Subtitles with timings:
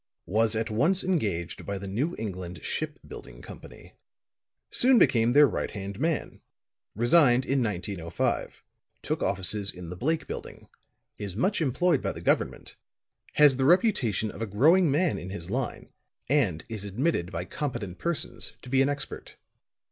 [0.25, 3.93] Was at once engaged by the New England Ship Building Company.
[4.71, 6.41] Soon became their right hand man.
[6.95, 8.63] Resigned in 1905;
[9.03, 10.67] took offices in the Blake Building.
[11.19, 12.77] Is much employed by the Government.
[13.33, 15.89] Has the reputation of a growing man in his line
[16.27, 19.35] and is admitted by competent persons to be an expert.